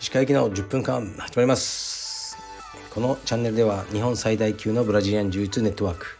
[0.00, 2.38] 石川行きの10分間始まります。
[2.94, 6.16] このチャンネルでは日本最大級のブラジリアン柔術ネットワーク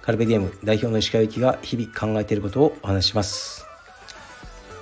[0.00, 3.64] カルベディエム代表の石川行きが日々考えていることをお話しします。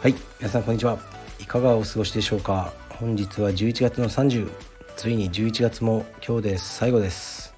[0.00, 0.98] はい皆さんこんにちは。
[1.38, 2.72] いかがお過ごしでしょうか。
[2.98, 4.50] 本日は11月の30
[4.96, 7.54] ついに11月も今日で最後です。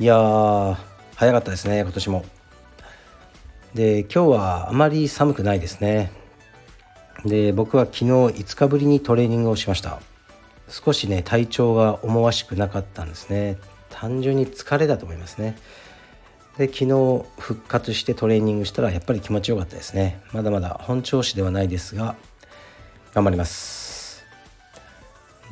[0.00, 0.76] いやー
[1.14, 2.35] 早かったですね今年も。
[3.76, 6.10] で今日はあまり寒くないですね。
[7.26, 10.00] で僕は昨日5日ぶりにトレーニングをしました。
[10.70, 13.58] 少しね体調が思わしくなかったんですね。
[13.90, 15.58] 単純に疲れだと思いますね。
[16.56, 20.22] で昨日復活してトレーニングしたらやっぱり気持ちよかったですね。
[20.32, 22.16] まだまだ本調子ではないですが
[23.12, 24.24] 頑張ります。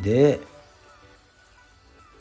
[0.02, 0.40] で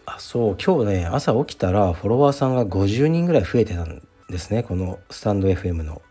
[0.06, 4.02] あそう今日ね朝起きたらフォロワーさんが50人ぐらい増えてたん
[4.34, 6.02] ですねこのスタンド FM の。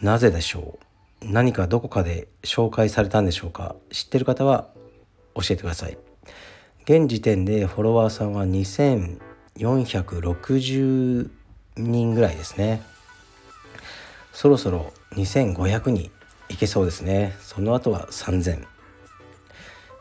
[0.00, 0.78] なぜでしょ
[1.22, 1.26] う？
[1.26, 3.76] 何かどこかで紹介されたんでしょうか？
[3.90, 4.68] 知ってる方は
[5.34, 5.98] 教えてください。
[6.84, 11.30] 現時点でフォロワーさんは2460
[11.76, 12.82] 人ぐらいですね。
[14.32, 16.10] そろそろ2500に
[16.48, 17.36] いけそうですね。
[17.40, 18.64] その後は3000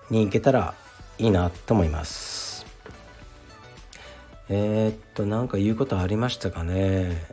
[0.10, 0.74] に行けたら
[1.18, 2.53] いいなと思います。
[4.50, 7.24] えー、っと何か言うことありましたかね。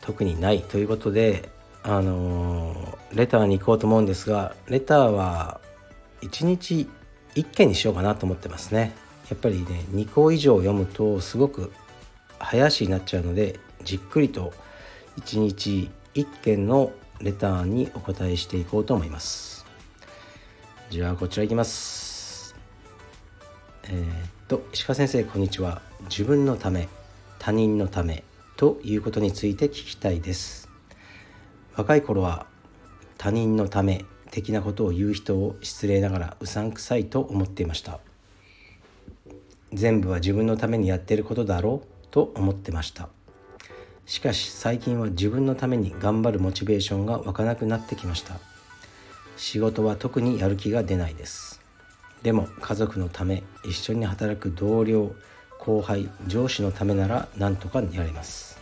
[0.00, 1.50] 特にないということで
[1.82, 5.60] あのー、レターに行こうと思うんですがレターは
[6.22, 6.88] 1日
[7.34, 8.94] 1件にしようかなと思ってますね。
[9.28, 11.72] やっぱりね2個以上読むとすごく
[12.38, 14.52] 早足になっちゃうのでじっくりと
[15.20, 19.64] 1日1件のレターにお答えしていこうと思います。
[20.90, 22.09] じゃあこちらいきます。
[23.92, 24.04] えー、っ
[24.46, 25.82] と石川先生こんにちは。
[26.02, 26.88] 自分のため
[27.40, 28.22] 他人のため
[28.56, 30.68] ということについて聞きたいです。
[31.74, 32.46] 若い頃は
[33.18, 37.98] 他人のため的なことを言う人を失礼ながらうさんくさいと思っていました。
[39.72, 43.08] 全部は自分のためにやってることだろうと思ってました。
[44.06, 48.38] しかし最近は自分のために頑張るモチベーションが湧かなくなってきました。
[49.36, 51.59] 仕事は特にやる気が出ないです。
[52.22, 55.14] でも家族のため一緒に働く同僚
[55.58, 58.58] 後輩上司のためなら何とかやれます。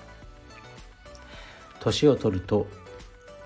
[1.80, 2.66] 年を取ると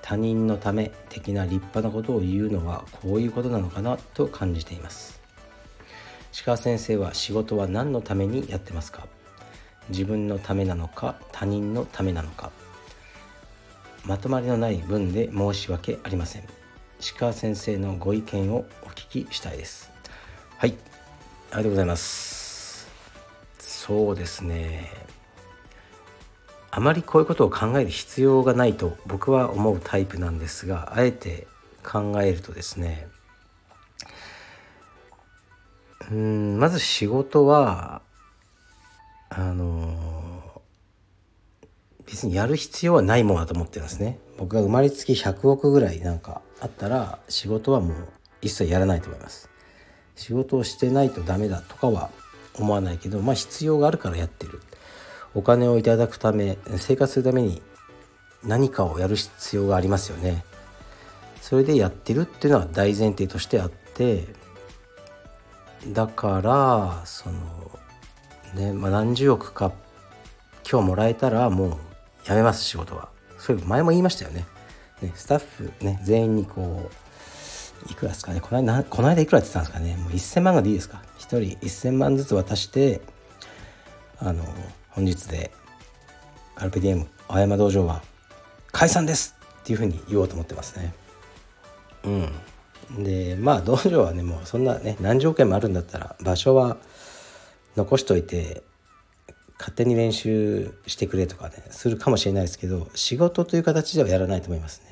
[0.01, 5.21] 他人のため的な立派なことを言うのはこういうことなのかなと感じています。
[6.45, 9.07] 鹿先生は仕事は何のためにやってますか？
[9.91, 12.51] 自分のためなのか他人のためなのか。
[14.05, 16.43] まとまりのない文で申し訳ありません。
[17.19, 19.92] 鹿先生のご意見をお聞きしたいです。
[20.63, 20.77] はい。
[21.51, 22.87] ありがとうございます。
[23.59, 24.93] そうですね。
[26.71, 31.49] あまりこういうことを考える必要がないと僕は思うタイプなんですがあえて
[31.83, 33.09] 考えるとですね
[36.13, 38.03] うんまず仕事は
[39.31, 40.63] あの
[42.07, 44.21] 別にやる必要はないものだと思ってるんですね。
[44.39, 48.09] 僕が生まれつき100億ぐらいなんかあったら仕事はもう
[48.43, 49.52] 一切やらないと思います。
[50.17, 52.11] 仕事をしてないとダメだとかは
[52.55, 54.61] 思わないけどまあ必要があるからやってる。
[55.35, 57.63] お金をいただくため生活するために
[58.45, 60.45] 何かをやる必要がありますよね。
[61.41, 64.27] それでやってるっていうのは大前提としてあって
[65.89, 67.81] だからその
[68.55, 69.73] ね、まあ、何十億か
[70.71, 71.71] 今日もらえたらもう
[72.27, 73.09] やめます仕事は。
[73.39, 74.47] それ前も言いましたよね。
[75.01, 77.12] ねスタッフね全員にこう
[77.91, 78.41] いくらですかね？
[78.41, 79.97] この間この間いくらって言ったんですかね？
[79.97, 83.01] もう1000万がでいいですか？1人1000万ずつ渡して
[84.19, 84.45] あの
[84.91, 85.51] 本日で
[86.55, 88.03] カルペディエム青山道場は
[88.71, 90.95] 解散ですっていうふうに言おうと思ってますね。
[92.05, 93.05] うん。
[93.05, 96.77] でまあ道場はねもうそんなね何条件もあるんだったら場所は
[97.77, 98.63] 残しといて
[99.59, 104.92] 勝手に練習してくれとかねするかもしれないですけど仕事という形ではやらないと思いますね。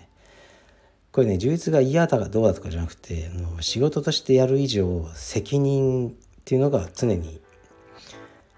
[1.12, 6.12] これね充実が嫌だかどうだとかじゃなくてあの仕事としてやる以上責任っ
[6.44, 7.40] ていうのが常に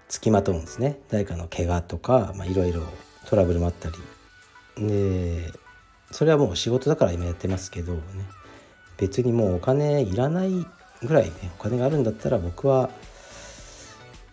[0.07, 0.99] つきまとうんですね。
[1.09, 2.83] 誰かの怪我とかいろいろ
[3.25, 3.95] トラブルもあったり。
[4.87, 5.51] で
[6.11, 8.01] それはもう仕事だから今やってますけどね。
[8.97, 10.51] 別にもうお金いらない
[11.01, 12.91] ぐらいねお金があるんだったら僕は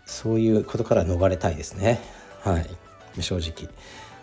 [0.05, 2.00] そういうことから逃れたいですね。
[2.43, 2.69] はい。
[3.23, 3.73] 正直。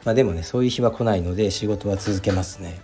[0.05, 2.79] まあでもねそういう日は来ないので仕事は続けますね。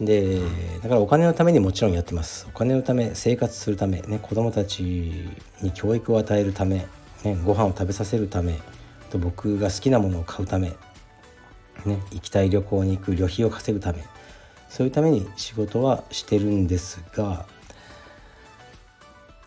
[0.00, 0.40] で
[0.82, 2.46] だからお金のためにもちろんやってます。
[2.48, 6.86] お金のため生活するためね子供たちに教育を与えるため、
[7.24, 8.58] ね、ご飯を食べさせるため
[9.10, 10.74] と僕が好きなものを買うため
[11.86, 14.04] ね、行きたい旅行に行く旅費を稼ぐため
[14.68, 17.46] そういうために仕事はしてるんですが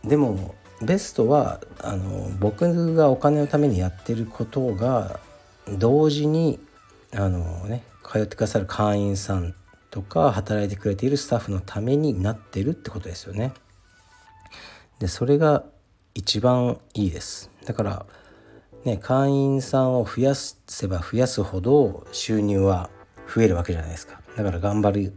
[0.03, 5.19] でもベストはあの僕がお金のためにやってることが
[5.67, 6.59] 同時に
[7.13, 9.53] あのね通ってくださる会員さん
[9.89, 13.53] とか働いてくれているスタッフのためになってるってことですよね。
[14.99, 15.63] でそれが
[16.13, 17.51] 一番いいです。
[17.65, 18.05] だから
[18.85, 22.89] ね会員さんを増やせば増やすほど収入は
[23.33, 24.21] 増えるわけじゃないですか。
[24.35, 25.13] だから頑張る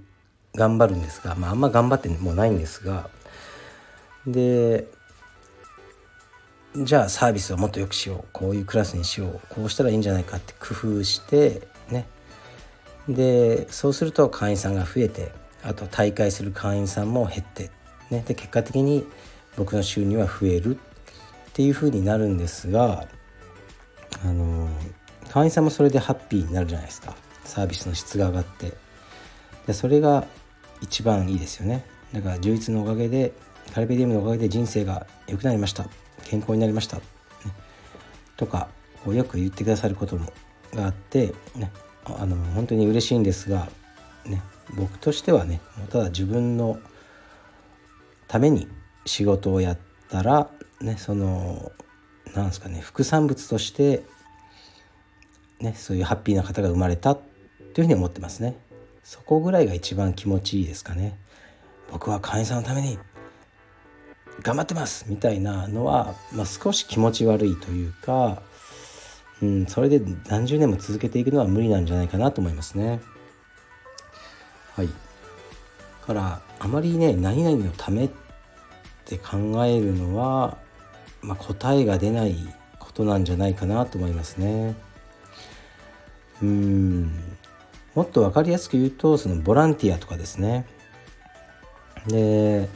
[0.54, 3.08] 頑張るんですが、まあ、あんま頑張ってもないんですが
[4.26, 4.86] で
[6.76, 11.68] じゃあサービスをもっと良くしようこういうクラスにしようこうしたらいいんじゃないかって工夫して
[13.08, 15.32] でそうすると会員さんが増えて
[15.62, 17.70] あと大会する会員さんも減って、
[18.10, 19.04] ね、で結果的に
[19.56, 20.78] 僕の収入は増えるっ
[21.52, 23.06] ていうふうになるんですが
[24.24, 24.68] あの
[25.28, 27.16] 会員さんもそれでハッピーになるじゃないですか。
[27.44, 28.72] サービスの質が上がって。
[29.66, 30.26] でそれが
[30.80, 31.84] 一番いいですよね。
[32.12, 33.32] だから充実のおかげで
[33.72, 35.86] カルペディウムのおかげで人生が良くなりました。
[36.24, 37.02] 健康になりました、ね、
[38.36, 38.68] とか
[39.04, 40.32] こうよく言ってくださることも
[40.74, 41.72] があって、ね、
[42.04, 43.68] あの本当に嬉しいんですが、
[44.26, 44.42] ね、
[44.74, 45.60] 僕としてはね
[45.90, 46.78] ただ自分の
[48.28, 48.68] ために
[49.04, 49.78] 仕事をやっ
[50.08, 50.50] たら、
[50.80, 51.72] ね、その
[52.34, 54.02] なんですかね副産物として、
[55.60, 57.24] ね、そういうハッピーな方が生まれたとい
[57.78, 58.56] うふうに思ってますね。
[59.04, 61.18] そこぐらいが一番気持ちいいですかね。
[61.90, 62.98] 僕は会員さんのために
[64.42, 68.42] 頑張ってますみたいなのは、まあ、少し気持ち悪いというか、
[69.42, 73.00] うん、それで何十年も続けていくのは無理なんじゃないかなと思いますね。
[74.76, 74.88] はい。
[76.06, 78.10] からあまりね何々のためっ
[79.04, 80.58] て考えるのは、
[81.22, 82.36] まあ、答えが出ない
[82.78, 84.74] ことなんじゃないかなと思いますね。
[86.42, 87.12] うん
[87.94, 90.66] もっと分かりやすく言うとそのボランティアとかですね。
[92.06, 92.68] で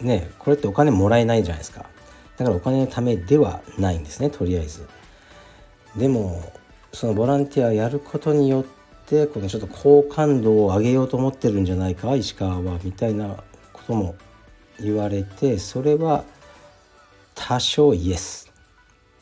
[0.00, 1.86] ねこれってお金もらえないじゃないですか
[2.36, 4.86] だからお金のためではないんですねとりあえず
[5.96, 6.42] でも
[6.92, 8.64] そのボランティアやることによっ
[9.06, 13.42] てこのちょっと好感度を上げようと思ってるんじゃないか石川はみたいな
[13.72, 14.14] ことも
[14.80, 16.24] 言われてそれは
[17.34, 18.52] 多少イエス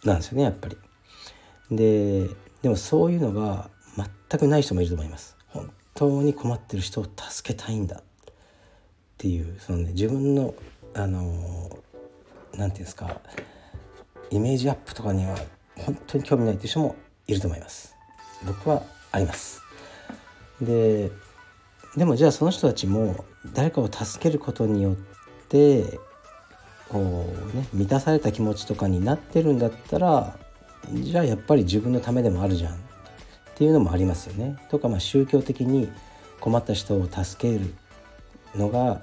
[0.04, 0.76] なんですよねやっぱり。
[1.70, 2.28] で
[2.62, 5.36] でもそういうのが全くない人もいると思います。
[5.48, 7.96] 本当に困ってる人を助けたいんだ。
[7.96, 8.02] っ
[9.16, 10.54] ていうそのね自分の
[10.94, 11.76] あの何て
[12.52, 13.20] 言うんですか
[14.30, 15.36] イメージアップとかには
[15.78, 16.96] 本当に興味ないっていう人も
[17.26, 17.94] いると思います
[18.46, 18.82] 僕は
[19.12, 19.62] あります
[20.60, 21.10] で
[21.96, 24.94] でもじゃあその人たちも誰かを助けることによっ
[25.48, 25.98] て
[26.88, 30.36] こうね満たされた気持ちとかになってるんだったら
[30.92, 32.76] じゃあやっぱり自分のためでもあるじゃんっ
[33.56, 34.56] ていうのもありますよね。
[34.70, 35.90] とかまあ宗教的に
[36.40, 37.74] 困った人を助ける
[38.54, 39.00] のが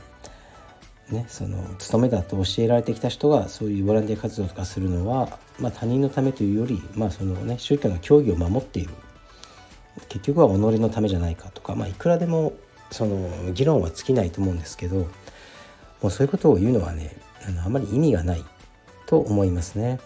[1.09, 8.93] ね、その務めだと教えられてきた人がそういうボランティア活動とかするのは、まあ、他人のためというより、まあそのね、宗教の教義を守っている
[10.09, 12.53] 結局は己のためじゃないかとか、まあ、いくらでも
[12.91, 15.07] その議論は尽きないと思うんですけど
[16.01, 17.15] もうそういうことを言うのはね
[17.47, 18.43] あのあまり意味がない
[19.05, 19.99] と思いますね。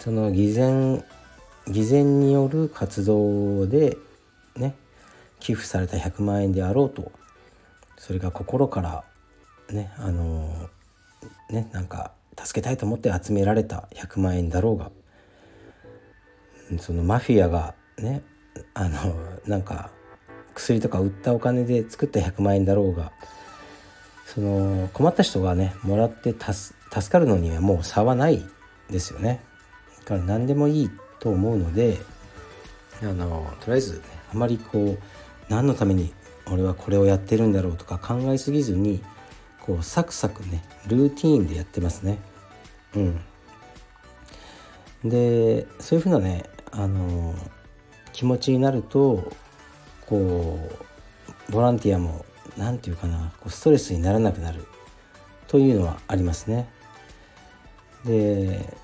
[0.00, 1.04] その偽善
[1.68, 3.96] 偽善による活動で
[4.56, 4.74] ね
[5.40, 7.12] 寄付された100万円であろうと
[7.96, 9.04] それが心から
[9.72, 10.68] ねあの
[11.50, 14.90] ねなんか助けたいと思って集められた100万円だろうが
[16.78, 18.22] そのマフィアがね
[18.74, 19.14] あの
[19.46, 19.90] なんか
[20.54, 23.12] 薬とか売ったお金で作った100万円だろうが
[24.26, 28.44] その困った人がねもらって助かるのにはもう差はない
[28.90, 29.40] ですよね。
[30.00, 31.98] だから何でもいいと思うので
[33.02, 34.00] あのとりあえず、ね、
[34.32, 34.98] あまりこう
[35.48, 36.12] 何のために
[36.50, 39.02] 俺はこれをやってるんだろうとか考えすぎずに
[39.64, 42.18] こうサクサクねルーティーンでやってますね。
[42.94, 43.20] うん。
[45.08, 47.34] でそういうふうなねあの
[48.12, 49.32] 気持ちになると
[50.06, 50.58] こ
[51.48, 52.26] うボランティアも
[52.58, 54.66] 何て言うかなこうストレスにならなくなる。
[55.48, 56.68] というのはありますね。
[58.04, 58.76] で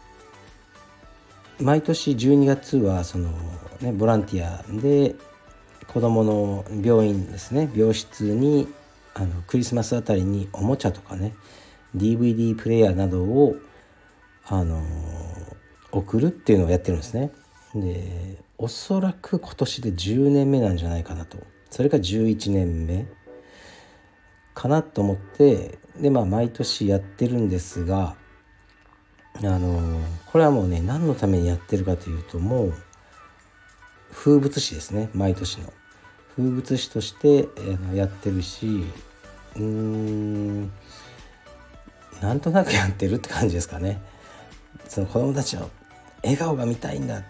[1.61, 3.31] 毎年12月はその、
[3.83, 5.15] ね、ボランティアで
[5.89, 8.67] 子どもの病院ですね病室に
[9.15, 11.35] あのクリスマスあたりにおもちゃとかね
[11.97, 13.57] DVD プレーヤーなどを
[14.47, 14.83] あの
[15.93, 17.33] 送るっていうのをやってるんですね。
[17.75, 21.39] でおそらく今年で10年目なんじゃないかなと。
[21.71, 23.07] それが11年目
[24.55, 28.17] かなと思ってでまあ毎年やってるんですが
[29.37, 32.75] あのこれはもうね何のためにやってるかというともう
[34.13, 35.09] 風物詩ですね。
[35.15, 35.73] 毎年の。
[36.37, 37.49] 風物詩として、
[37.93, 38.85] え、やってるし
[39.57, 40.73] うーん
[42.21, 44.01] なんとなくやってるって感じですかね。
[44.89, 45.71] その子供たちの
[46.23, 47.23] 笑顔が見たいんだ、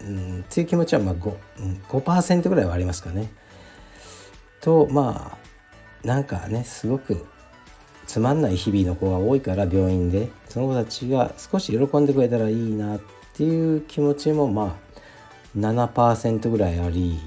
[0.00, 1.30] うん、っていう気持ちはまあ 5%,
[1.90, 3.30] 5ぐらいはありますかね。
[4.60, 5.36] とま
[6.02, 7.26] あなんかねすごく
[8.06, 13.00] つまんない日々の子が多いから病院でその子たちが少し喜んでくれたらいいなっ
[13.34, 17.18] ていう気持ちもまあ7%ぐらいあり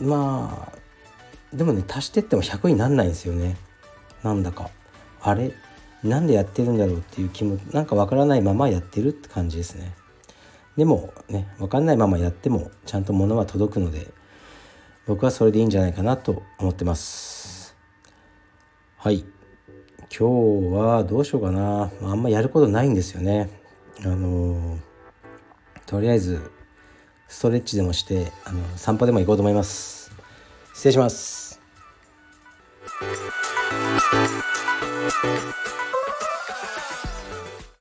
[0.00, 3.56] まあでもね足してっても100になんないんですよね。
[4.22, 4.70] なんだか。
[5.20, 5.52] あれ
[6.02, 9.94] なんでやってるんだろうっていう気もなんかわからないままやってるって感じですね。
[10.76, 14.06] でもねわかんないままやってもちゃんと物は届くので
[15.06, 17.76] 僕はそれでいいんじゃないかなと思ってます。
[18.96, 19.24] はい。
[20.16, 21.90] 今日はどうしようかな。
[22.02, 23.50] あんまやることないんですよね。
[24.04, 24.78] あの
[25.86, 26.50] とりあえず
[27.28, 30.10] ストレッチでもしてあの散歩でも行こうと思います。
[30.74, 31.60] 失礼します。